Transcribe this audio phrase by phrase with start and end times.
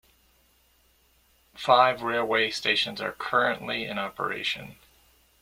[1.53, 4.77] Five railway stations are currently in operation.